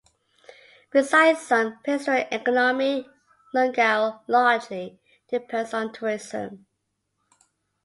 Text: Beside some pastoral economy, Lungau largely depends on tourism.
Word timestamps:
Beside 0.89 1.37
some 1.37 1.77
pastoral 1.83 2.25
economy, 2.31 3.07
Lungau 3.53 4.21
largely 4.27 4.99
depends 5.29 5.75
on 5.75 5.93
tourism. 5.93 6.65